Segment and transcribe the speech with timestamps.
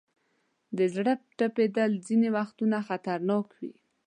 [0.77, 3.73] د زړه ټپېدل ځینې وختونه خطرناک وي.